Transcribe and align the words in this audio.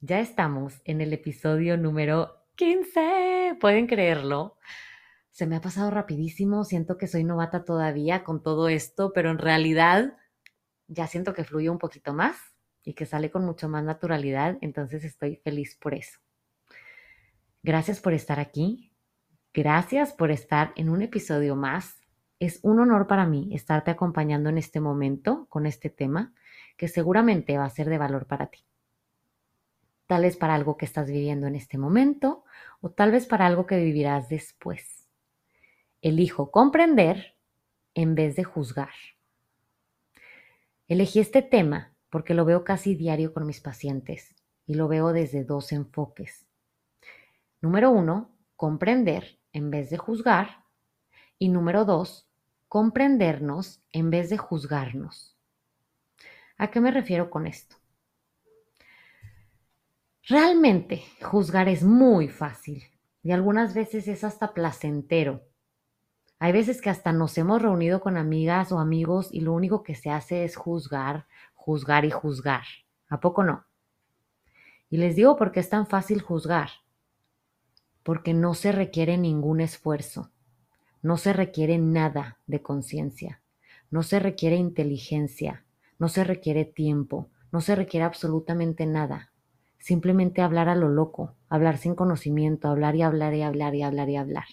Ya 0.00 0.20
estamos 0.20 0.80
en 0.84 1.00
el 1.00 1.12
episodio 1.12 1.76
número 1.76 2.44
15, 2.56 3.56
pueden 3.60 3.86
creerlo. 3.86 4.58
Se 5.30 5.46
me 5.46 5.56
ha 5.56 5.60
pasado 5.60 5.90
rapidísimo, 5.90 6.64
siento 6.64 6.98
que 6.98 7.06
soy 7.06 7.24
novata 7.24 7.64
todavía 7.64 8.22
con 8.22 8.42
todo 8.42 8.68
esto, 8.68 9.12
pero 9.14 9.30
en 9.30 9.38
realidad 9.38 10.16
ya 10.86 11.06
siento 11.06 11.32
que 11.32 11.44
fluye 11.44 11.70
un 11.70 11.78
poquito 11.78 12.12
más 12.12 12.36
y 12.84 12.94
que 12.94 13.06
sale 13.06 13.30
con 13.30 13.44
mucho 13.44 13.68
más 13.68 13.82
naturalidad, 13.82 14.58
entonces 14.60 15.04
estoy 15.04 15.36
feliz 15.36 15.76
por 15.76 15.94
eso. 15.94 16.20
Gracias 17.62 18.00
por 18.00 18.12
estar 18.12 18.38
aquí, 18.38 18.92
gracias 19.54 20.12
por 20.12 20.30
estar 20.30 20.72
en 20.76 20.90
un 20.90 21.02
episodio 21.02 21.56
más 21.56 21.96
es 22.40 22.60
un 22.62 22.80
honor 22.80 23.06
para 23.06 23.26
mí 23.26 23.50
estarte 23.52 23.90
acompañando 23.90 24.50
en 24.50 24.58
este 24.58 24.80
momento 24.80 25.46
con 25.48 25.66
este 25.66 25.88
tema 25.88 26.34
que 26.76 26.88
seguramente 26.88 27.56
va 27.56 27.64
a 27.64 27.70
ser 27.70 27.88
de 27.88 27.98
valor 27.98 28.26
para 28.26 28.48
ti. 28.48 28.64
Tal 30.06 30.22
vez 30.22 30.36
para 30.36 30.54
algo 30.54 30.76
que 30.76 30.84
estás 30.84 31.10
viviendo 31.10 31.46
en 31.46 31.54
este 31.54 31.78
momento 31.78 32.44
o 32.80 32.90
tal 32.90 33.10
vez 33.10 33.26
para 33.26 33.46
algo 33.46 33.66
que 33.66 33.82
vivirás 33.82 34.28
después. 34.28 35.08
Elijo 36.02 36.50
comprender 36.50 37.36
en 37.94 38.14
vez 38.14 38.36
de 38.36 38.44
juzgar. 38.44 38.92
Elegí 40.86 41.20
este 41.20 41.40
tema 41.40 41.94
porque 42.10 42.34
lo 42.34 42.44
veo 42.44 42.64
casi 42.64 42.94
diario 42.94 43.32
con 43.32 43.46
mis 43.46 43.60
pacientes 43.60 44.34
y 44.66 44.74
lo 44.74 44.88
veo 44.88 45.12
desde 45.12 45.44
dos 45.44 45.72
enfoques. 45.72 46.46
Número 47.60 47.90
uno, 47.90 48.30
comprender 48.56 49.38
en 49.52 49.70
vez 49.70 49.88
de 49.90 49.96
juzgar. 49.96 50.64
Y 51.38 51.48
número 51.48 51.84
dos, 51.84 52.28
comprendernos 52.68 53.82
en 53.92 54.10
vez 54.10 54.30
de 54.30 54.36
juzgarnos. 54.36 55.36
¿A 56.58 56.70
qué 56.70 56.80
me 56.80 56.90
refiero 56.90 57.30
con 57.30 57.46
esto? 57.46 57.76
Realmente 60.26 61.02
juzgar 61.20 61.68
es 61.68 61.82
muy 61.82 62.28
fácil 62.28 62.82
y 63.22 63.32
algunas 63.32 63.74
veces 63.74 64.08
es 64.08 64.24
hasta 64.24 64.54
placentero. 64.54 65.42
Hay 66.38 66.50
veces 66.50 66.80
que 66.80 66.88
hasta 66.88 67.12
nos 67.12 67.36
hemos 67.36 67.60
reunido 67.60 68.00
con 68.00 68.16
amigas 68.16 68.72
o 68.72 68.78
amigos 68.78 69.28
y 69.32 69.40
lo 69.40 69.52
único 69.52 69.82
que 69.82 69.94
se 69.94 70.08
hace 70.08 70.44
es 70.44 70.56
juzgar, 70.56 71.26
juzgar 71.52 72.06
y 72.06 72.10
juzgar. 72.10 72.62
¿A 73.10 73.20
poco 73.20 73.44
no? 73.44 73.66
Y 74.88 74.96
les 74.96 75.14
digo 75.14 75.36
por 75.36 75.52
qué 75.52 75.60
es 75.60 75.68
tan 75.68 75.86
fácil 75.86 76.22
juzgar. 76.22 76.70
Porque 78.02 78.32
no 78.32 78.54
se 78.54 78.72
requiere 78.72 79.18
ningún 79.18 79.60
esfuerzo. 79.60 80.30
No 81.02 81.18
se 81.18 81.34
requiere 81.34 81.76
nada 81.76 82.38
de 82.46 82.62
conciencia, 82.62 83.42
no 83.90 84.02
se 84.02 84.20
requiere 84.20 84.56
inteligencia, 84.56 85.66
no 85.98 86.08
se 86.08 86.24
requiere 86.24 86.64
tiempo, 86.64 87.28
no 87.52 87.60
se 87.60 87.74
requiere 87.74 88.06
absolutamente 88.06 88.86
nada. 88.86 89.33
Simplemente 89.84 90.40
hablar 90.40 90.70
a 90.70 90.74
lo 90.74 90.88
loco, 90.88 91.36
hablar 91.50 91.76
sin 91.76 91.94
conocimiento, 91.94 92.68
hablar 92.68 92.96
y 92.96 93.02
hablar 93.02 93.34
y 93.34 93.42
hablar 93.42 93.74
y 93.74 93.82
hablar 93.82 94.08
y 94.08 94.16
hablar. 94.16 94.46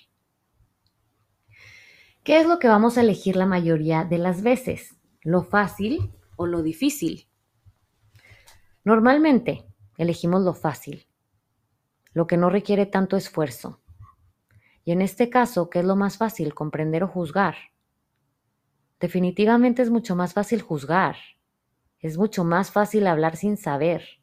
¿Qué 2.25 2.41
es 2.41 2.45
lo 2.45 2.59
que 2.59 2.67
vamos 2.67 2.97
a 2.97 3.01
elegir 3.01 3.37
la 3.37 3.45
mayoría 3.45 4.03
de 4.03 4.17
las 4.17 4.41
veces? 4.41 4.99
¿Lo 5.21 5.43
fácil 5.43 6.11
o 6.35 6.47
lo 6.47 6.63
difícil? 6.63 7.29
Normalmente 8.83 9.65
elegimos 9.97 10.41
lo 10.41 10.53
fácil, 10.53 11.07
lo 12.11 12.27
que 12.27 12.35
no 12.35 12.49
requiere 12.49 12.85
tanto 12.85 13.15
esfuerzo, 13.15 13.79
y 14.83 14.91
en 14.91 15.01
este 15.01 15.29
caso, 15.29 15.69
¿qué 15.69 15.79
es 15.79 15.85
lo 15.85 15.95
más 15.95 16.17
fácil? 16.17 16.53
Comprender 16.53 17.05
o 17.05 17.07
juzgar. 17.07 17.55
Definitivamente 18.99 19.81
es 19.81 19.91
mucho 19.91 20.13
más 20.13 20.33
fácil 20.33 20.61
juzgar. 20.61 21.15
Es 21.99 22.17
mucho 22.17 22.43
más 22.43 22.69
fácil 22.69 23.07
hablar 23.07 23.37
sin 23.37 23.55
saber. 23.55 24.20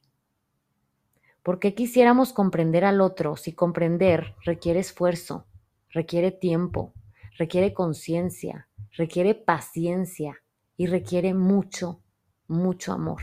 ¿Por 1.42 1.58
qué 1.60 1.74
quisiéramos 1.74 2.32
comprender 2.32 2.84
al 2.84 3.00
otro 3.00 3.36
si 3.36 3.52
comprender 3.52 4.34
requiere 4.44 4.80
esfuerzo, 4.80 5.46
requiere 5.90 6.30
tiempo, 6.30 6.92
requiere 7.38 7.72
conciencia, 7.72 8.68
requiere 8.92 9.34
paciencia 9.34 10.42
y 10.76 10.86
requiere 10.86 11.34
mucho, 11.34 12.02
mucho 12.46 12.92
amor? 12.92 13.22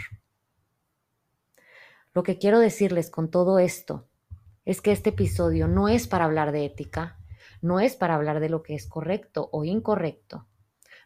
Lo 2.13 2.23
que 2.23 2.37
quiero 2.37 2.59
decirles 2.59 3.09
con 3.09 3.29
todo 3.29 3.59
esto 3.59 4.07
es 4.63 4.81
que 4.81 4.91
este 4.91 5.09
episodio 5.09 5.67
no 5.67 5.89
es 5.89 6.07
para 6.07 6.25
hablar 6.25 6.51
de 6.51 6.65
ética, 6.65 7.19
no 7.61 7.79
es 7.79 7.95
para 7.95 8.15
hablar 8.15 8.39
de 8.39 8.49
lo 8.49 8.63
que 8.63 8.75
es 8.75 8.87
correcto 8.87 9.49
o 9.51 9.63
incorrecto. 9.63 10.47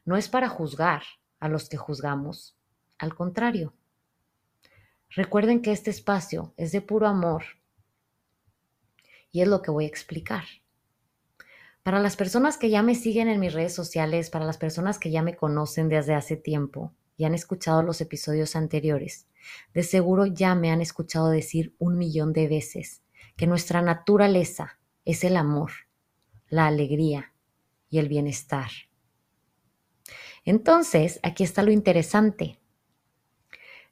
No 0.06 0.18
es 0.18 0.30
para 0.30 0.50
juzgar 0.50 1.04
a 1.40 1.50
los 1.50 1.70
que 1.70 1.78
juzgamos. 1.78 2.58
Al 2.98 3.16
contrario. 3.16 3.74
Recuerden 5.12 5.62
que 5.62 5.72
este 5.72 5.90
espacio 5.90 6.54
es 6.58 6.72
de 6.72 6.82
puro 6.82 7.08
amor. 7.08 7.44
Y 9.32 9.42
es 9.42 9.48
lo 9.48 9.62
que 9.62 9.72
voy 9.72 9.86
a 9.86 9.88
explicar. 9.88 10.44
Para 11.84 12.00
las 12.00 12.16
personas 12.16 12.58
que 12.58 12.70
ya 12.70 12.84
me 12.84 12.96
siguen 12.96 13.28
en 13.28 13.40
mis 13.40 13.54
redes 13.54 13.74
sociales, 13.74 14.30
para 14.30 14.46
las 14.46 14.58
personas 14.58 15.00
que 15.00 15.12
ya 15.12 15.22
me 15.22 15.36
conocen 15.36 15.90
desde 15.90 16.14
hace 16.14 16.36
tiempo 16.36 16.94
y 17.18 17.26
han 17.26 17.34
escuchado 17.34 17.84
los 17.84 18.02
episodios 18.02 18.56
anteriores, 18.56 19.28
de 19.74 19.84
seguro 19.84 20.26
ya 20.26 20.56
me 20.56 20.72
han 20.72 20.82
escuchado 20.82 21.30
decir 21.30 21.76
un 21.80 21.98
millón 21.98 22.34
de 22.34 22.48
veces 22.48 23.02
que 23.36 23.48
nuestra 23.48 23.82
naturaleza 23.82 24.80
es 25.06 25.24
el 25.24 25.38
amor 25.38 25.72
la 26.50 26.68
alegría 26.68 27.34
y 27.90 28.00
el 28.00 28.08
bienestar. 28.08 28.70
Entonces, 30.46 31.20
aquí 31.24 31.44
está 31.44 31.64
lo 31.64 31.72
interesante. 31.72 32.60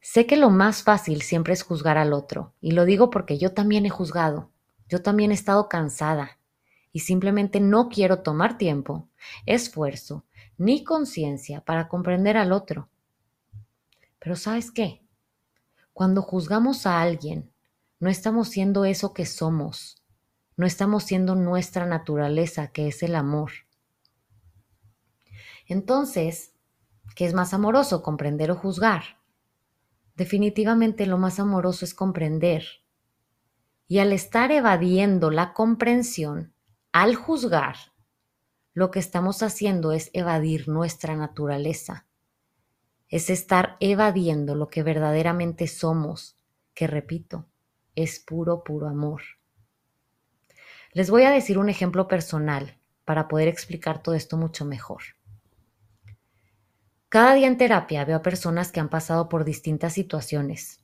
Sé 0.02 0.26
que 0.26 0.38
lo 0.38 0.50
más 0.50 0.84
fácil 0.84 1.22
siempre 1.22 1.54
es 1.54 1.64
juzgar 1.64 1.98
al 1.98 2.14
otro, 2.14 2.54
y 2.62 2.72
lo 2.72 2.86
digo 2.86 3.10
porque 3.10 3.38
yo 3.38 3.54
también 3.54 3.86
he 3.86 3.90
juzgado, 3.90 4.52
yo 4.88 5.02
también 5.02 5.32
he 5.32 5.34
estado 5.34 5.68
cansada, 5.70 6.40
y 6.92 7.02
simplemente 7.02 7.60
no 7.60 7.90
quiero 7.90 8.20
tomar 8.20 8.58
tiempo, 8.58 9.10
esfuerzo, 9.46 10.26
ni 10.58 10.84
conciencia 10.84 11.62
para 11.62 11.88
comprender 11.88 12.38
al 12.38 12.52
otro. 12.52 12.90
Pero 14.20 14.36
¿sabes 14.36 14.72
qué? 14.72 15.04
Cuando 15.94 16.22
juzgamos 16.22 16.86
a 16.86 17.02
alguien, 17.02 17.52
no 18.00 18.10
estamos 18.10 18.50
siendo 18.50 18.86
eso 18.86 19.14
que 19.14 19.26
somos, 19.26 20.04
no 20.56 20.66
estamos 20.66 21.04
siendo 21.04 21.36
nuestra 21.36 21.86
naturaleza, 21.86 22.68
que 22.68 22.88
es 22.88 23.04
el 23.04 23.16
amor. 23.16 23.52
Entonces, 25.68 26.54
¿qué 27.16 27.26
es 27.26 27.34
más 27.34 27.54
amoroso, 27.54 28.02
comprender 28.02 28.52
o 28.52 28.56
juzgar? 28.56 29.04
Definitivamente 30.18 31.06
lo 31.06 31.20
más 31.20 31.40
amoroso 31.40 31.86
es 31.86 31.94
comprender. 31.94 32.66
Y 33.88 34.00
al 34.00 34.12
estar 34.12 34.52
evadiendo 34.52 35.30
la 35.30 35.54
comprensión, 35.54 36.54
al 36.92 37.14
juzgar, 37.16 37.76
lo 38.74 38.90
que 38.90 38.98
estamos 38.98 39.44
haciendo 39.44 39.92
es 39.92 40.10
evadir 40.14 40.68
nuestra 40.68 41.16
naturaleza. 41.16 42.08
Es 43.10 43.30
estar 43.30 43.78
evadiendo 43.80 44.56
lo 44.56 44.70
que 44.70 44.82
verdaderamente 44.82 45.68
somos, 45.68 46.36
que 46.74 46.88
repito, 46.88 47.46
es 47.96 48.20
puro, 48.20 48.64
puro 48.64 48.88
amor. 48.88 49.22
Les 50.94 51.12
voy 51.12 51.24
a 51.24 51.32
decir 51.32 51.60
un 51.60 51.70
ejemplo 51.70 52.08
personal 52.08 52.80
para 53.06 53.28
poder 53.28 53.48
explicar 53.48 54.02
todo 54.02 54.16
esto 54.16 54.36
mucho 54.36 54.66
mejor. 54.66 55.04
Cada 57.10 57.36
día 57.36 57.48
en 57.48 57.58
terapia 57.58 58.04
veo 58.04 58.18
a 58.18 58.22
personas 58.22 58.74
que 58.74 58.82
han 58.82 58.90
pasado 58.90 59.30
por 59.30 59.46
distintas 59.46 59.94
situaciones. 59.94 60.82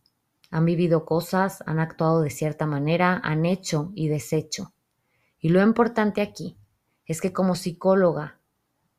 Han 0.52 0.64
vivido 0.64 1.04
cosas, 1.04 1.62
han 1.66 1.80
actuado 1.80 2.22
de 2.22 2.30
cierta 2.30 2.66
manera, 2.66 3.20
han 3.26 3.46
hecho 3.46 3.92
y 3.94 4.08
deshecho. 4.08 4.74
Y 5.40 5.50
lo 5.50 5.62
importante 5.62 6.22
aquí 6.22 6.58
es 7.06 7.20
que 7.20 7.34
como 7.34 7.56
psicóloga 7.56 8.40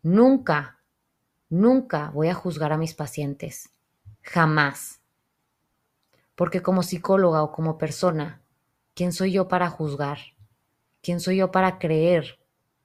nunca, 0.03 0.83
nunca 1.49 2.11
voy 2.11 2.29
a 2.29 2.35
juzgar 2.35 2.75
a 2.75 2.77
mis 2.79 2.93
pacientes. 2.93 3.71
Jamás. 4.21 5.01
Porque 6.35 6.61
como 6.61 6.83
psicóloga 6.83 7.43
o 7.43 7.53
como 7.53 7.79
persona, 7.79 8.43
¿quién 8.93 9.15
soy 9.15 9.33
yo 9.33 9.49
para 9.49 9.71
juzgar? 9.71 10.19
¿Quién 11.01 11.21
soy 11.21 11.39
yo 11.39 11.51
para 11.51 11.79
creer 11.79 12.39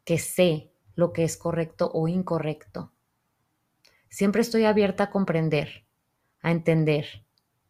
que 0.05 0.17
sé 0.17 0.71
lo 0.95 1.11
que 1.11 1.25
es 1.25 1.35
correcto 1.35 1.91
o 1.93 2.07
incorrecto? 2.07 2.93
Siempre 4.09 4.41
estoy 4.41 4.65
abierta 4.65 5.05
a 5.05 5.09
comprender, 5.09 5.85
a 6.41 6.51
entender 6.51 7.25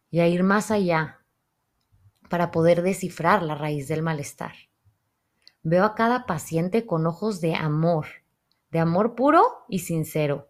y 0.09 0.21
a 0.21 0.27
ir 0.27 0.44
más 0.44 0.71
allá 0.71 1.19
para 2.30 2.51
poder 2.51 2.81
descifrar 2.81 3.44
la 3.44 3.56
raíz 3.56 3.88
del 3.88 4.01
malestar. 4.01 4.53
Veo 5.63 5.83
a 5.83 5.95
cada 5.95 6.25
paciente 6.25 6.86
con 6.86 7.06
ojos 7.06 7.41
de 7.41 7.56
amor, 7.56 8.07
de 8.71 8.80
amor 8.80 9.15
puro 9.15 9.44
y 9.68 9.80
sincero. 9.80 10.47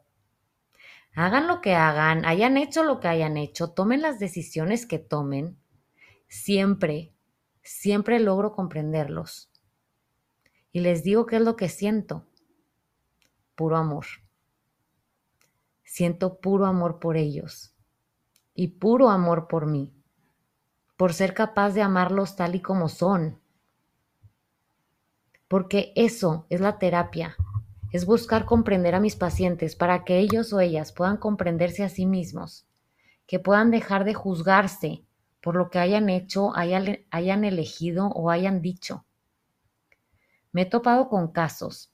Hagan 1.16 1.48
lo 1.48 1.62
que 1.62 1.74
hagan, 1.74 2.26
hayan 2.26 2.58
hecho 2.58 2.84
lo 2.84 3.00
que 3.00 3.08
hayan 3.08 3.36
hecho, 3.36 3.72
tomen 3.72 4.02
las 4.02 4.20
decisiones 4.20 4.86
que 4.86 5.00
tomen, 5.00 5.58
siempre, 6.28 7.14
siempre 7.64 8.20
logro 8.20 8.54
comprenderlos. 8.54 9.52
Y 10.72 10.82
les 10.82 11.04
digo 11.04 11.26
qué 11.26 11.38
es 11.38 11.42
lo 11.42 11.56
que 11.56 11.68
siento. 11.68 12.28
Puro 13.56 13.78
amor. 13.78 14.06
Siento 15.92 16.38
puro 16.38 16.68
amor 16.68 17.00
por 17.00 17.18
ellos 17.18 17.74
y 18.54 18.68
puro 18.68 19.10
amor 19.10 19.48
por 19.48 19.66
mí, 19.66 19.92
por 20.96 21.16
ser 21.16 21.34
capaz 21.34 21.72
de 21.72 21.82
amarlos 21.82 22.36
tal 22.36 22.54
y 22.54 22.62
como 22.62 22.90
son. 22.90 23.40
Porque 25.48 25.92
eso 25.96 26.46
es 26.50 26.62
la 26.62 26.78
terapia, 26.78 27.36
es 27.92 28.06
buscar 28.06 28.46
comprender 28.46 28.94
a 28.94 29.00
mis 29.00 29.16
pacientes 29.16 29.76
para 29.76 30.04
que 30.06 30.20
ellos 30.20 30.54
o 30.54 30.60
ellas 30.60 30.92
puedan 30.92 31.18
comprenderse 31.18 31.84
a 31.84 31.90
sí 31.90 32.06
mismos, 32.06 32.68
que 33.26 33.40
puedan 33.40 33.72
dejar 33.72 34.04
de 34.06 34.14
juzgarse 34.14 35.04
por 35.42 35.56
lo 35.56 35.72
que 35.72 35.80
hayan 35.80 36.10
hecho, 36.10 36.56
hayan, 36.56 37.00
hayan 37.10 37.44
elegido 37.44 38.10
o 38.10 38.30
hayan 38.30 38.62
dicho. 38.62 39.06
Me 40.52 40.62
he 40.62 40.66
topado 40.68 41.10
con 41.10 41.32
casos 41.32 41.92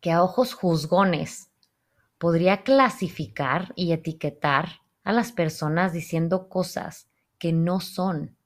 que 0.00 0.12
a 0.12 0.22
ojos 0.22 0.54
juzgones 0.54 1.50
podría 2.18 2.62
clasificar 2.62 3.72
y 3.76 3.92
etiquetar 3.92 4.80
a 5.04 5.12
las 5.12 5.32
personas 5.32 5.92
diciendo 5.92 6.48
cosas 6.48 7.08
que 7.38 7.52
no 7.52 7.80
son. 7.80 8.36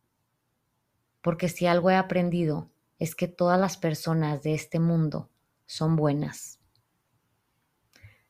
Porque 1.23 1.49
si 1.49 1.67
algo 1.67 1.91
he 1.91 1.97
aprendido 1.97 2.71
es 2.99 3.15
que 3.15 3.29
todas 3.29 3.59
las 3.59 3.77
personas 3.77 4.43
de 4.43 4.55
este 4.55 4.79
mundo 4.79 5.31
son 5.67 5.97
buenas. 5.97 6.59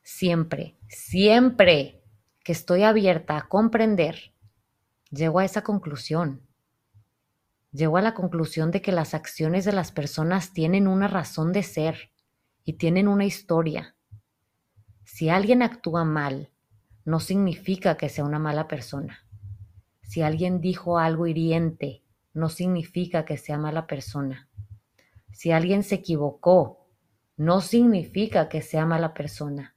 Siempre, 0.03 0.77
siempre 0.87 2.01
que 2.43 2.51
estoy 2.51 2.83
abierta 2.83 3.37
a 3.37 3.47
comprender, 3.47 4.33
llego 5.09 5.39
a 5.39 5.45
esa 5.45 5.63
conclusión. 5.63 6.41
Llego 7.71 7.97
a 7.97 8.01
la 8.01 8.13
conclusión 8.13 8.71
de 8.71 8.81
que 8.81 8.91
las 8.91 9.13
acciones 9.13 9.63
de 9.63 9.71
las 9.71 9.91
personas 9.91 10.53
tienen 10.53 10.87
una 10.87 11.07
razón 11.07 11.53
de 11.53 11.63
ser 11.63 12.11
y 12.63 12.73
tienen 12.73 13.07
una 13.07 13.25
historia. 13.25 13.95
Si 15.13 15.27
alguien 15.29 15.61
actúa 15.61 16.05
mal, 16.05 16.49
no 17.03 17.19
significa 17.19 17.97
que 17.97 18.07
sea 18.07 18.23
una 18.23 18.39
mala 18.39 18.69
persona. 18.69 19.27
Si 20.03 20.21
alguien 20.21 20.61
dijo 20.61 20.99
algo 20.99 21.27
hiriente, 21.27 22.01
no 22.33 22.47
significa 22.47 23.25
que 23.25 23.35
sea 23.37 23.57
mala 23.57 23.87
persona. 23.87 24.47
Si 25.33 25.51
alguien 25.51 25.83
se 25.83 25.95
equivocó, 25.95 26.87
no 27.35 27.59
significa 27.59 28.47
que 28.47 28.61
sea 28.61 28.85
mala 28.85 29.13
persona. 29.13 29.75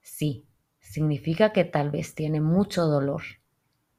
Sí, 0.00 0.46
significa 0.80 1.52
que 1.52 1.64
tal 1.64 1.90
vez 1.90 2.14
tiene 2.14 2.40
mucho 2.40 2.86
dolor, 2.86 3.22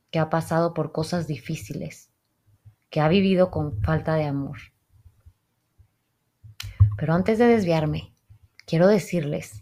que 0.09 0.17
ha 0.17 0.31
pasado 0.31 0.73
por 0.73 0.91
cosas 0.91 1.27
difíciles, 1.27 2.09
que 2.89 2.99
ha 2.99 3.07
vivido 3.07 3.51
con 3.51 3.79
falta 3.83 4.15
de 4.15 4.25
amor. 4.25 4.57
Pero 6.97 7.13
antes 7.13 7.37
de 7.37 7.45
desviarme, 7.45 8.15
quiero 8.65 8.87
decirles 8.87 9.61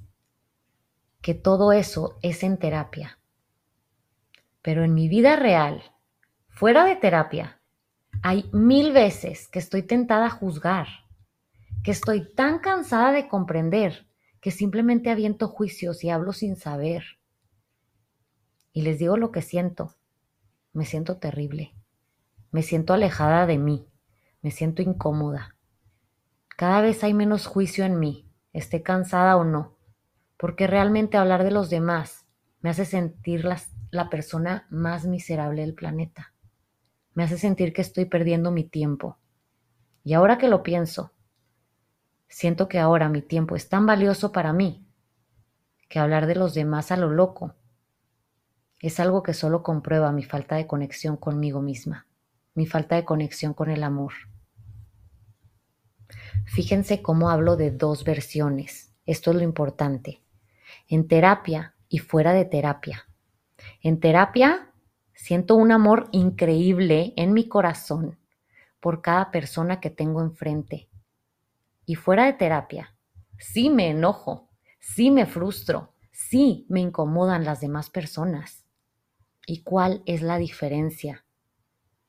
que 1.22 1.34
todo 1.34 1.72
eso 1.72 2.18
es 2.22 2.44
en 2.44 2.58
terapia. 2.58 3.20
Pero 4.62 4.84
en 4.84 4.94
mi 4.94 5.10
vida 5.10 5.36
real, 5.36 5.84
fuera 6.48 6.86
de 6.86 6.96
terapia, 6.96 7.62
hay 8.22 8.50
mil 8.54 8.92
veces 8.92 9.48
que 9.48 9.60
estoy 9.60 9.84
tentada 9.84 10.28
a 10.28 10.32
juzgar, 10.32 10.88
que 11.84 11.92
estoy 11.92 12.34
tan 12.34 12.60
cansada 12.60 13.12
de 13.12 13.28
comprender 13.28 14.08
que 14.42 14.52
simplemente 14.52 15.10
aviento 15.10 15.48
juicios 15.48 16.04
y 16.04 16.10
hablo 16.10 16.34
sin 16.34 16.56
saber. 16.56 17.04
Y 18.72 18.84
les 18.84 19.00
digo 19.00 19.18
lo 19.18 19.32
que 19.32 19.42
siento. 19.42 19.96
Me 20.72 20.86
siento 20.86 21.18
terrible. 21.18 21.74
Me 22.52 22.64
siento 22.64 22.94
alejada 22.94 23.46
de 23.46 23.58
mí. 23.58 23.88
Me 24.42 24.52
siento 24.52 24.82
incómoda. 24.82 25.56
Cada 26.56 26.82
vez 26.82 27.04
hay 27.04 27.14
menos 27.14 27.48
juicio 27.48 27.86
en 27.86 28.00
mí, 28.00 28.30
esté 28.54 28.82
cansada 28.82 29.38
o 29.38 29.44
no 29.44 29.79
porque 30.40 30.68
realmente 30.68 31.18
hablar 31.18 31.44
de 31.44 31.52
los 31.52 31.70
demás 31.70 32.26
me 32.62 32.70
hace 32.70 32.86
sentir 32.86 33.44
la 33.44 34.10
persona 34.10 34.68
más 34.70 35.06
miserable 35.06 35.64
del 35.64 35.76
planeta. 35.76 36.34
Me 37.14 37.26
hace 37.26 37.38
sentir 37.38 37.74
que 37.74 37.82
estoy 37.82 38.06
perdiendo 38.06 38.50
mi 38.50 38.64
tiempo. 38.64 39.18
Y 40.02 40.14
ahora 40.14 40.38
que 40.38 40.48
lo 40.48 40.64
pienso, 40.64 41.12
siento 42.30 42.70
que 42.70 42.80
ahora 42.80 43.10
mi 43.10 43.22
tiempo 43.22 43.58
es 43.58 43.68
tan 43.68 43.86
valioso 43.86 44.32
para 44.32 44.54
mí 44.54 44.88
que 45.90 46.00
hablar 46.00 46.26
de 46.26 46.36
los 46.36 46.54
demás 46.54 46.94
a 46.94 46.96
lo 46.96 47.10
loco 47.10 47.56
es 48.80 49.02
algo 49.02 49.24
que 49.24 49.34
solo 49.34 49.62
comprueba 49.62 50.14
mi 50.14 50.24
falta 50.24 50.56
de 50.56 50.68
conexión 50.68 51.18
conmigo 51.18 51.62
misma, 51.62 52.08
mi 52.56 52.66
falta 52.66 52.96
de 52.96 53.04
conexión 53.04 53.54
con 53.54 53.70
el 53.70 53.84
amor. 53.84 54.14
Fíjense 56.46 57.02
cómo 57.02 57.30
hablo 57.30 57.58
de 57.58 57.72
dos 57.72 58.06
versiones. 58.06 58.94
Esto 59.06 59.32
es 59.32 59.38
lo 59.38 59.44
importante 59.44 60.22
en 60.90 61.08
terapia 61.08 61.76
y 61.88 62.00
fuera 62.00 62.34
de 62.34 62.46
terapia. 62.46 63.08
En 63.82 64.00
terapia 64.00 64.74
siento 65.14 65.56
un 65.56 65.72
amor 65.72 66.10
increíble 66.12 67.14
en 67.16 67.34
mi 67.34 67.48
corazón 67.48 68.18
por 68.80 69.02
cada 69.02 69.30
persona 69.30 69.80
que 69.80 69.92
tengo 69.92 70.22
enfrente. 70.22 70.90
Y 71.86 71.96
fuera 71.96 72.26
de 72.26 72.34
terapia, 72.34 72.96
sí 73.38 73.70
me 73.70 73.90
enojo, 73.90 74.50
sí 74.80 75.12
me 75.12 75.28
frustro, 75.28 75.94
sí 76.12 76.66
me 76.70 76.80
incomodan 76.80 77.46
las 77.46 77.62
demás 77.62 77.92
personas. 77.92 78.66
¿Y 79.46 79.62
cuál 79.62 80.02
es 80.08 80.24
la 80.24 80.38
diferencia? 80.40 81.24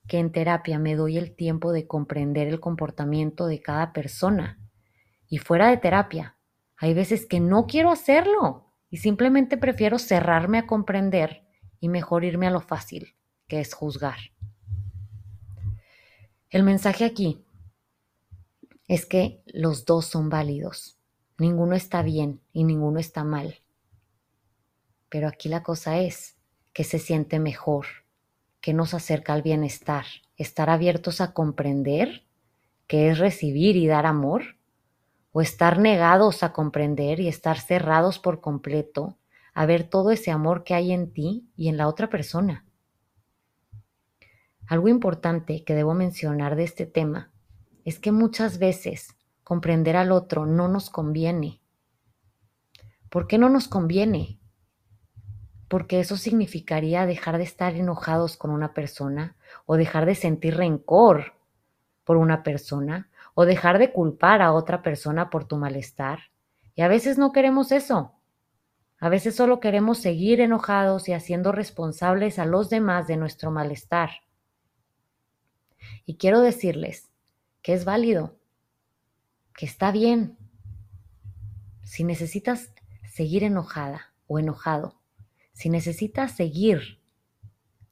Que 0.06 0.18
en 0.18 0.32
terapia 0.32 0.78
me 0.78 0.96
doy 0.96 1.18
el 1.18 1.36
tiempo 1.36 1.72
de 1.72 1.86
comprender 1.86 2.48
el 2.48 2.60
comportamiento 2.60 3.46
de 3.46 3.60
cada 3.60 3.92
persona. 3.92 4.58
Y 5.28 5.38
fuera 5.38 5.68
de 5.68 5.76
terapia, 5.76 6.38
hay 6.78 6.94
veces 6.94 7.26
que 7.26 7.40
no 7.40 7.66
quiero 7.66 7.90
hacerlo 7.90 8.69
y 8.90 8.98
simplemente 8.98 9.56
prefiero 9.56 9.98
cerrarme 9.98 10.58
a 10.58 10.66
comprender 10.66 11.44
y 11.78 11.88
mejor 11.88 12.24
irme 12.24 12.46
a 12.46 12.50
lo 12.50 12.60
fácil, 12.60 13.14
que 13.46 13.60
es 13.60 13.72
juzgar. 13.72 14.18
El 16.50 16.64
mensaje 16.64 17.04
aquí 17.04 17.44
es 18.88 19.06
que 19.06 19.40
los 19.46 19.84
dos 19.84 20.06
son 20.06 20.28
válidos. 20.28 20.98
Ninguno 21.38 21.76
está 21.76 22.02
bien 22.02 22.40
y 22.52 22.64
ninguno 22.64 22.98
está 22.98 23.22
mal. 23.22 23.60
Pero 25.08 25.28
aquí 25.28 25.48
la 25.48 25.62
cosa 25.62 26.00
es 26.00 26.36
que 26.72 26.82
se 26.82 26.98
siente 26.98 27.38
mejor, 27.38 27.86
que 28.60 28.74
nos 28.74 28.92
acerca 28.94 29.32
al 29.32 29.42
bienestar, 29.42 30.06
estar 30.36 30.70
abiertos 30.70 31.20
a 31.20 31.32
comprender 31.32 32.24
que 32.88 33.10
es 33.10 33.18
recibir 33.18 33.76
y 33.76 33.86
dar 33.86 34.06
amor 34.06 34.56
o 35.32 35.40
estar 35.40 35.78
negados 35.78 36.42
a 36.42 36.52
comprender 36.52 37.20
y 37.20 37.28
estar 37.28 37.58
cerrados 37.58 38.18
por 38.18 38.40
completo 38.40 39.18
a 39.54 39.66
ver 39.66 39.84
todo 39.84 40.10
ese 40.10 40.30
amor 40.30 40.64
que 40.64 40.74
hay 40.74 40.92
en 40.92 41.12
ti 41.12 41.48
y 41.56 41.68
en 41.68 41.76
la 41.76 41.88
otra 41.88 42.08
persona. 42.08 42.64
Algo 44.66 44.88
importante 44.88 45.64
que 45.64 45.74
debo 45.74 45.94
mencionar 45.94 46.56
de 46.56 46.64
este 46.64 46.86
tema 46.86 47.32
es 47.84 47.98
que 47.98 48.12
muchas 48.12 48.58
veces 48.58 49.16
comprender 49.42 49.96
al 49.96 50.12
otro 50.12 50.46
no 50.46 50.68
nos 50.68 50.90
conviene. 50.90 51.60
¿Por 53.08 53.26
qué 53.26 53.38
no 53.38 53.48
nos 53.48 53.66
conviene? 53.66 54.38
Porque 55.66 55.98
eso 55.98 56.16
significaría 56.16 57.04
dejar 57.06 57.38
de 57.38 57.44
estar 57.44 57.74
enojados 57.74 58.36
con 58.36 58.50
una 58.50 58.72
persona 58.72 59.36
o 59.66 59.76
dejar 59.76 60.06
de 60.06 60.14
sentir 60.14 60.56
rencor 60.56 61.34
por 62.04 62.16
una 62.16 62.44
persona 62.44 63.09
o 63.34 63.44
dejar 63.44 63.78
de 63.78 63.92
culpar 63.92 64.42
a 64.42 64.52
otra 64.52 64.82
persona 64.82 65.30
por 65.30 65.44
tu 65.44 65.56
malestar. 65.56 66.30
Y 66.74 66.82
a 66.82 66.88
veces 66.88 67.18
no 67.18 67.32
queremos 67.32 67.72
eso. 67.72 68.14
A 69.00 69.08
veces 69.08 69.34
solo 69.34 69.60
queremos 69.60 69.98
seguir 69.98 70.42
enojados 70.42 71.08
y 71.08 71.14
haciendo 71.14 71.52
responsables 71.52 72.38
a 72.38 72.44
los 72.44 72.68
demás 72.68 73.06
de 73.06 73.16
nuestro 73.16 73.50
malestar, 73.50 74.10
Y 76.04 76.16
quiero 76.16 76.40
decirles 76.40 77.10
que 77.62 77.72
es 77.72 77.86
válido, 77.86 78.36
que 79.54 79.64
está 79.64 79.90
bien. 79.90 80.36
Si 81.82 82.04
necesitas 82.04 82.72
seguir 83.10 83.42
enojada 83.42 84.12
o 84.26 84.38
enojado, 84.38 85.00
si 85.52 85.70
necesitas 85.70 86.32
seguir 86.32 87.00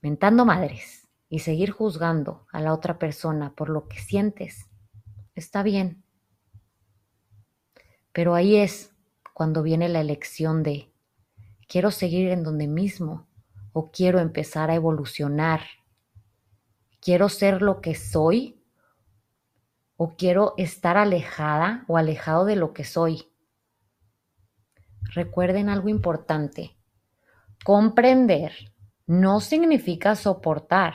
mentando 0.02 0.44
madres 0.44 1.08
y 1.30 1.40
seguir 1.40 1.70
juzgando 1.70 2.46
a 2.52 2.60
la 2.60 2.74
otra 2.74 2.98
persona 2.98 3.54
por 3.54 3.70
lo 3.70 3.88
que 3.88 3.98
sientes, 3.98 4.68
está 5.38 5.62
bien. 5.62 6.02
Pero 8.12 8.34
ahí 8.34 8.56
es 8.56 8.92
cuando 9.32 9.62
viene 9.62 9.88
la 9.88 10.00
elección 10.00 10.62
de 10.62 10.90
quiero 11.68 11.90
seguir 11.90 12.30
en 12.30 12.42
donde 12.42 12.66
mismo 12.66 13.28
o 13.72 13.90
quiero 13.90 14.18
empezar 14.18 14.70
a 14.70 14.74
evolucionar. 14.74 15.60
Quiero 17.00 17.28
ser 17.28 17.62
lo 17.62 17.80
que 17.80 17.94
soy 17.94 18.60
o 19.96 20.16
quiero 20.16 20.54
estar 20.56 20.96
alejada 20.96 21.84
o 21.86 21.96
alejado 21.96 22.44
de 22.44 22.56
lo 22.56 22.72
que 22.72 22.84
soy. 22.84 23.28
Recuerden 25.14 25.68
algo 25.68 25.88
importante. 25.88 26.76
Comprender 27.64 28.52
no 29.06 29.40
significa 29.40 30.14
soportar. 30.16 30.94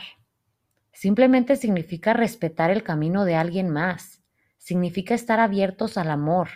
Simplemente 0.91 1.55
significa 1.55 2.13
respetar 2.13 2.71
el 2.71 2.83
camino 2.83 3.25
de 3.25 3.35
alguien 3.35 3.69
más. 3.69 4.22
Significa 4.63 5.13
estar 5.13 5.41
abiertos 5.41 5.97
al 5.97 6.09
amor 6.09 6.47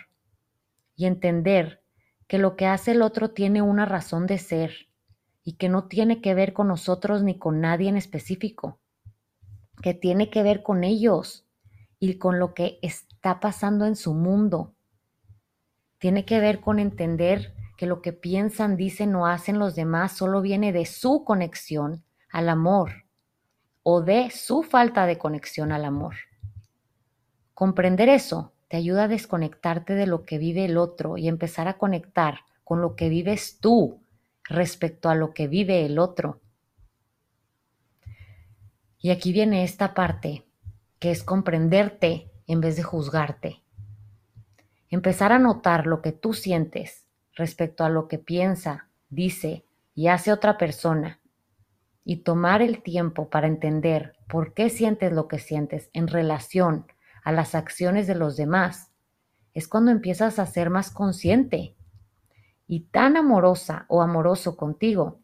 y 0.96 1.04
entender 1.04 1.82
que 2.26 2.38
lo 2.38 2.56
que 2.56 2.64
hace 2.64 2.92
el 2.92 3.02
otro 3.02 3.32
tiene 3.32 3.60
una 3.60 3.84
razón 3.84 4.26
de 4.26 4.38
ser 4.38 4.88
y 5.44 5.56
que 5.56 5.68
no 5.68 5.88
tiene 5.88 6.22
que 6.22 6.32
ver 6.32 6.54
con 6.54 6.68
nosotros 6.68 7.22
ni 7.22 7.38
con 7.38 7.60
nadie 7.60 7.90
en 7.90 7.98
específico, 7.98 8.80
que 9.82 9.92
tiene 9.92 10.30
que 10.30 10.42
ver 10.42 10.62
con 10.62 10.84
ellos 10.84 11.46
y 11.98 12.14
con 12.14 12.38
lo 12.38 12.54
que 12.54 12.78
está 12.80 13.40
pasando 13.40 13.84
en 13.84 13.94
su 13.94 14.14
mundo. 14.14 14.74
Tiene 15.98 16.24
que 16.24 16.40
ver 16.40 16.62
con 16.62 16.78
entender 16.78 17.54
que 17.76 17.84
lo 17.84 18.00
que 18.00 18.14
piensan, 18.14 18.78
dicen 18.78 19.14
o 19.16 19.26
hacen 19.26 19.58
los 19.58 19.74
demás 19.74 20.12
solo 20.12 20.40
viene 20.40 20.72
de 20.72 20.86
su 20.86 21.24
conexión 21.24 22.04
al 22.30 22.48
amor 22.48 23.04
o 23.82 24.00
de 24.00 24.30
su 24.30 24.62
falta 24.62 25.04
de 25.04 25.18
conexión 25.18 25.72
al 25.72 25.84
amor. 25.84 26.14
Comprender 27.58 28.08
eso 28.08 28.52
te 28.68 28.76
ayuda 28.76 29.02
a 29.02 29.08
desconectarte 29.08 29.94
de 29.94 30.06
lo 30.06 30.24
que 30.24 30.38
vive 30.38 30.64
el 30.64 30.78
otro 30.78 31.16
y 31.16 31.26
empezar 31.26 31.66
a 31.66 31.76
conectar 31.76 32.42
con 32.62 32.80
lo 32.80 32.94
que 32.94 33.08
vives 33.08 33.58
tú 33.58 33.98
respecto 34.44 35.08
a 35.08 35.16
lo 35.16 35.34
que 35.34 35.48
vive 35.48 35.84
el 35.84 35.98
otro. 35.98 36.40
Y 39.00 39.10
aquí 39.10 39.32
viene 39.32 39.64
esta 39.64 39.92
parte, 39.92 40.44
que 41.00 41.10
es 41.10 41.24
comprenderte 41.24 42.30
en 42.46 42.60
vez 42.60 42.76
de 42.76 42.84
juzgarte. 42.84 43.60
Empezar 44.88 45.32
a 45.32 45.40
notar 45.40 45.88
lo 45.88 46.00
que 46.00 46.12
tú 46.12 46.34
sientes 46.34 47.08
respecto 47.34 47.82
a 47.82 47.90
lo 47.90 48.06
que 48.06 48.18
piensa, 48.18 48.86
dice 49.10 49.64
y 49.96 50.06
hace 50.06 50.30
otra 50.30 50.58
persona 50.58 51.18
y 52.04 52.18
tomar 52.18 52.62
el 52.62 52.84
tiempo 52.84 53.28
para 53.28 53.48
entender 53.48 54.14
por 54.28 54.54
qué 54.54 54.70
sientes 54.70 55.10
lo 55.12 55.26
que 55.26 55.40
sientes 55.40 55.90
en 55.92 56.06
relación 56.06 56.86
a 57.24 57.32
las 57.32 57.54
acciones 57.54 58.06
de 58.06 58.14
los 58.14 58.36
demás, 58.36 58.90
es 59.54 59.68
cuando 59.68 59.90
empiezas 59.90 60.38
a 60.38 60.46
ser 60.46 60.70
más 60.70 60.90
consciente 60.90 61.76
y 62.66 62.80
tan 62.80 63.16
amorosa 63.16 63.86
o 63.88 64.02
amoroso 64.02 64.56
contigo, 64.56 65.20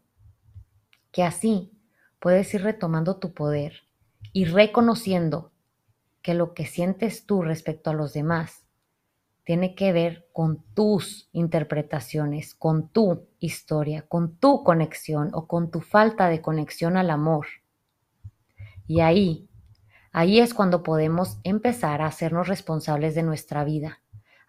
que 1.11 1.23
así 1.23 1.71
puedes 2.19 2.53
ir 2.53 2.63
retomando 2.63 3.17
tu 3.17 3.33
poder 3.33 3.81
y 4.33 4.45
reconociendo 4.45 5.51
que 6.21 6.33
lo 6.33 6.53
que 6.53 6.65
sientes 6.65 7.25
tú 7.25 7.43
respecto 7.43 7.91
a 7.91 7.93
los 7.93 8.13
demás 8.13 8.65
tiene 9.45 9.75
que 9.75 9.93
ver 9.93 10.27
con 10.33 10.63
tus 10.73 11.29
interpretaciones, 11.31 12.55
con 12.55 12.89
tu 12.89 13.27
historia, 13.39 14.01
con 14.07 14.37
tu 14.37 14.63
conexión 14.63 15.29
o 15.33 15.47
con 15.47 15.69
tu 15.69 15.81
falta 15.81 16.27
de 16.29 16.41
conexión 16.41 16.97
al 16.97 17.11
amor. 17.11 17.45
Y 18.87 19.01
ahí, 19.01 19.47
ahí 20.15 20.39
es 20.39 20.53
cuando 20.53 20.81
podemos 20.81 21.39
empezar 21.43 22.01
a 22.01 22.05
hacernos 22.05 22.47
responsables 22.47 23.15
de 23.15 23.23
nuestra 23.23 23.65
vida, 23.65 23.99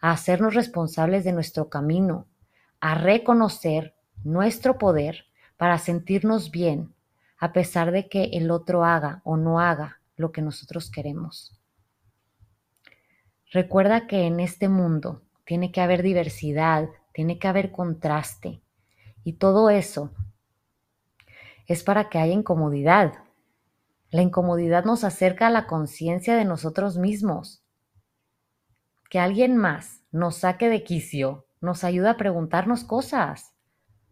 a 0.00 0.12
hacernos 0.12 0.54
responsables 0.54 1.24
de 1.24 1.32
nuestro 1.32 1.68
camino, 1.68 2.28
a 2.78 2.94
reconocer 2.94 3.96
nuestro 4.22 4.78
poder 4.78 5.24
para 5.56 5.78
sentirnos 5.78 6.52
bien, 6.52 6.94
a 7.40 7.52
pesar 7.52 7.90
de 7.90 8.08
que 8.08 8.26
el 8.34 8.52
otro 8.52 8.84
haga 8.84 9.22
o 9.24 9.36
no 9.36 9.58
haga 9.58 9.98
lo 10.16 10.30
que 10.30 10.40
nosotros 10.40 10.88
queremos. 10.88 11.58
Recuerda 13.50 14.06
que 14.06 14.28
en 14.28 14.38
este 14.38 14.68
mundo 14.68 15.22
tiene 15.44 15.72
que 15.72 15.80
haber 15.80 16.04
diversidad, 16.04 16.88
tiene 17.12 17.40
que 17.40 17.48
haber 17.48 17.72
contraste. 17.72 18.60
Y 19.24 19.32
todo 19.32 19.68
eso 19.70 20.12
es 21.66 21.82
para 21.82 22.08
que 22.08 22.18
haya 22.18 22.34
incomodidad. 22.34 23.14
La 24.10 24.22
incomodidad 24.22 24.84
nos 24.84 25.04
acerca 25.04 25.48
a 25.48 25.50
la 25.50 25.66
conciencia 25.66 26.36
de 26.36 26.44
nosotros 26.44 26.96
mismos. 26.96 27.64
Que 29.10 29.18
alguien 29.18 29.56
más 29.56 30.02
nos 30.12 30.36
saque 30.36 30.68
de 30.68 30.84
quicio 30.84 31.46
nos 31.60 31.84
ayuda 31.84 32.12
a 32.12 32.16
preguntarnos 32.16 32.84
cosas. 32.84 33.54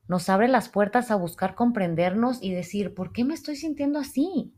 Nos 0.09 0.29
abre 0.29 0.49
las 0.49 0.69
puertas 0.69 1.11
a 1.11 1.17
buscar 1.17 1.55
comprendernos 1.55 2.43
y 2.43 2.53
decir, 2.53 2.95
¿por 2.95 3.13
qué 3.13 3.25
me 3.25 3.35
estoy 3.35 3.57
sintiendo 3.57 3.99
así? 3.99 4.55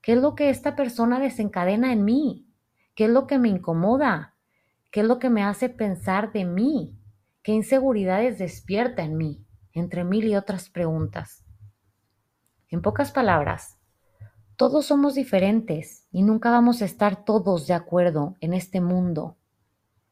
¿Qué 0.00 0.12
es 0.12 0.18
lo 0.18 0.34
que 0.34 0.50
esta 0.50 0.74
persona 0.74 1.20
desencadena 1.20 1.92
en 1.92 2.04
mí? 2.04 2.48
¿Qué 2.94 3.04
es 3.04 3.10
lo 3.10 3.26
que 3.26 3.38
me 3.38 3.48
incomoda? 3.48 4.34
¿Qué 4.90 5.00
es 5.00 5.06
lo 5.06 5.18
que 5.18 5.30
me 5.30 5.42
hace 5.42 5.68
pensar 5.68 6.32
de 6.32 6.44
mí? 6.44 6.98
¿Qué 7.42 7.52
inseguridades 7.52 8.38
despierta 8.38 9.02
en 9.02 9.16
mí? 9.16 9.46
Entre 9.72 10.04
mil 10.04 10.24
y 10.24 10.36
otras 10.36 10.68
preguntas. 10.68 11.44
En 12.68 12.82
pocas 12.82 13.12
palabras, 13.12 13.78
todos 14.56 14.86
somos 14.86 15.14
diferentes 15.14 16.06
y 16.12 16.22
nunca 16.22 16.50
vamos 16.50 16.82
a 16.82 16.84
estar 16.84 17.24
todos 17.24 17.66
de 17.66 17.74
acuerdo 17.74 18.36
en 18.40 18.54
este 18.54 18.80
mundo. 18.80 19.36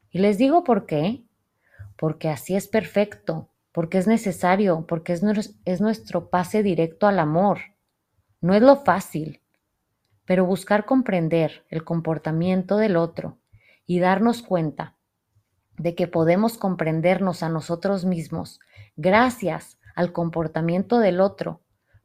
Y 0.09 0.19
les 0.19 0.37
digo 0.37 0.63
por 0.63 0.85
qué. 0.85 1.23
Porque 1.97 2.29
así 2.29 2.55
es 2.55 2.67
perfecto, 2.67 3.49
porque 3.71 3.99
es 3.99 4.07
necesario, 4.07 4.85
porque 4.87 5.13
es, 5.13 5.23
es 5.65 5.81
nuestro 5.81 6.29
pase 6.29 6.63
directo 6.63 7.05
al 7.05 7.19
amor. 7.19 7.59
No 8.41 8.55
es 8.55 8.61
lo 8.63 8.77
fácil, 8.77 9.41
pero 10.25 10.45
buscar 10.45 10.85
comprender 10.85 11.63
el 11.69 11.83
comportamiento 11.83 12.77
del 12.77 12.97
otro 12.97 13.37
y 13.85 13.99
darnos 13.99 14.41
cuenta 14.41 14.95
de 15.77 15.95
que 15.95 16.07
podemos 16.07 16.57
comprendernos 16.57 17.43
a 17.43 17.49
nosotros 17.49 18.05
mismos 18.05 18.59
gracias 18.95 19.79
al 19.95 20.11
comportamiento 20.11 20.99
del 20.99 21.19
otro, 21.21 21.61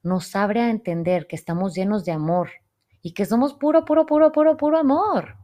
nos 0.06 0.36
abre 0.36 0.60
a 0.60 0.70
entender 0.70 1.26
que 1.26 1.36
estamos 1.36 1.74
llenos 1.74 2.04
de 2.04 2.12
amor 2.12 2.50
y 3.02 3.12
que 3.12 3.26
somos 3.26 3.54
puro, 3.54 3.84
puro, 3.84 4.06
puro, 4.06 4.32
puro, 4.32 4.56
puro 4.56 4.78
amor. 4.78 5.36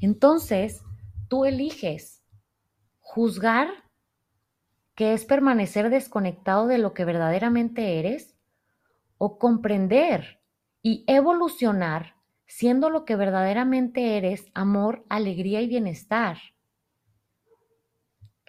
Entonces, 0.00 0.82
tú 1.28 1.44
eliges 1.44 2.22
juzgar, 2.98 3.68
que 4.94 5.14
es 5.14 5.24
permanecer 5.24 5.88
desconectado 5.88 6.66
de 6.66 6.78
lo 6.78 6.92
que 6.92 7.04
verdaderamente 7.04 8.00
eres, 8.00 8.34
o 9.16 9.38
comprender 9.38 10.40
y 10.82 11.04
evolucionar 11.06 12.16
siendo 12.46 12.90
lo 12.90 13.04
que 13.04 13.14
verdaderamente 13.14 14.16
eres, 14.16 14.46
amor, 14.54 15.04
alegría 15.08 15.60
y 15.60 15.68
bienestar. 15.68 16.38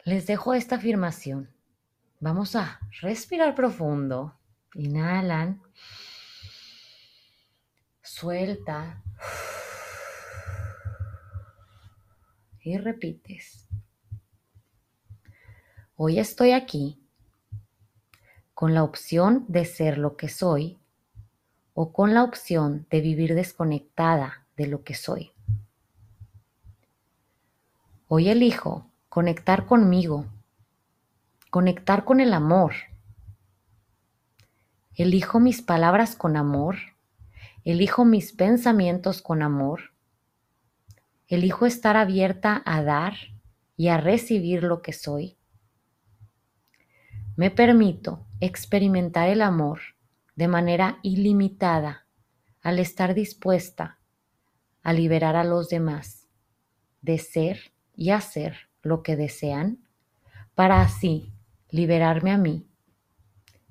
Les 0.03 0.25
dejo 0.25 0.53
esta 0.53 0.77
afirmación. 0.77 1.53
Vamos 2.19 2.55
a 2.55 2.79
respirar 3.01 3.53
profundo. 3.53 4.38
Inhalan. 4.75 5.61
Suelta. 8.01 9.03
Y 12.61 12.77
repites. 12.77 13.67
Hoy 15.95 16.19
estoy 16.19 16.51
aquí 16.51 17.01
con 18.53 18.73
la 18.73 18.83
opción 18.83 19.45
de 19.47 19.65
ser 19.65 19.97
lo 19.97 20.17
que 20.17 20.29
soy 20.29 20.77
o 21.73 21.93
con 21.93 22.13
la 22.13 22.23
opción 22.23 22.85
de 22.89 23.01
vivir 23.01 23.35
desconectada 23.35 24.45
de 24.57 24.67
lo 24.67 24.83
que 24.83 24.93
soy. 24.93 25.31
Hoy 28.07 28.29
elijo 28.29 28.91
conectar 29.07 29.65
conmigo, 29.65 30.25
conectar 31.49 32.05
con 32.05 32.19
el 32.19 32.33
amor. 32.33 32.73
Elijo 34.99 35.39
mis 35.39 35.61
palabras 35.61 36.17
con 36.17 36.35
amor, 36.35 36.75
elijo 37.63 38.03
mis 38.03 38.33
pensamientos 38.33 39.21
con 39.21 39.41
amor, 39.41 39.93
elijo 41.29 41.65
estar 41.65 41.95
abierta 41.95 42.61
a 42.65 42.83
dar 42.83 43.13
y 43.77 43.87
a 43.87 43.95
recibir 43.95 44.61
lo 44.61 44.81
que 44.81 44.91
soy. 44.91 45.37
Me 47.37 47.49
permito 47.49 48.27
experimentar 48.41 49.29
el 49.29 49.41
amor 49.41 49.79
de 50.35 50.49
manera 50.49 50.99
ilimitada 51.01 52.05
al 52.61 52.77
estar 52.77 53.13
dispuesta 53.13 53.99
a 54.83 54.91
liberar 54.91 55.37
a 55.37 55.45
los 55.45 55.69
demás 55.69 56.27
de 57.01 57.19
ser 57.19 57.71
y 57.95 58.09
hacer 58.09 58.67
lo 58.81 59.01
que 59.01 59.15
desean 59.15 59.79
para 60.55 60.81
así 60.81 61.31
liberarme 61.69 62.33
a 62.33 62.37
mí 62.37 62.67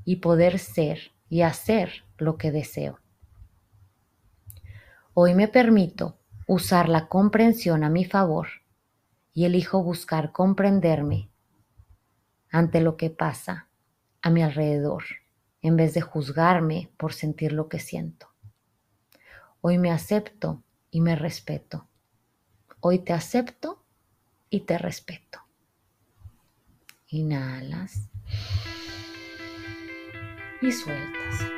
y 0.07 0.17
poder 0.17 0.59
ser 0.59 1.18
y 1.29 1.43
hacer 1.43 2.05
lo 2.17 2.37
que 2.37 2.51
deseo. 2.51 3.01
Hoy 5.15 5.35
me 5.35 5.49
permito 5.49 6.19
usar 6.47 6.89
la 6.89 7.09
comprensión 7.09 7.85
a 7.85 7.91
mi 7.91 8.05
favor 8.05 8.49
y 9.35 9.45
elijo 9.45 9.83
buscar 9.83 10.33
comprenderme 10.33 11.29
ante 12.51 12.81
lo 12.81 12.97
que 12.97 13.11
pasa 13.11 13.69
a 14.23 14.31
mi 14.31 14.43
alrededor 14.43 15.05
en 15.61 15.77
vez 15.77 15.95
de 15.95 16.01
juzgarme 16.01 16.91
por 16.97 17.13
sentir 17.13 17.53
lo 17.53 17.69
que 17.69 17.79
siento. 17.79 18.29
Hoy 19.61 19.79
me 19.79 19.91
acepto 19.91 20.63
y 20.91 21.01
me 21.01 21.17
respeto. 21.17 21.87
Hoy 22.81 23.01
te 23.01 23.13
acepto 23.13 23.83
y 24.51 24.61
te 24.61 24.79
respeto. 24.79 25.41
Inhalas 27.09 28.09
y 30.61 30.73
sueltas. 30.73 31.58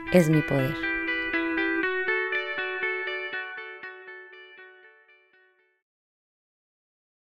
es 0.11 0.29
mi 0.29 0.41
poder. 0.41 1.00